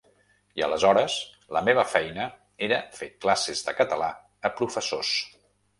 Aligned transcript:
I 0.59 0.63
aleshores 0.67 1.17
la 1.57 1.61
meva 1.67 1.85
feina 1.91 2.27
era 2.69 2.81
fer 2.99 3.13
classes 3.27 3.65
de 3.69 3.79
català 3.83 4.13
a 4.51 4.55
professors. 4.63 5.19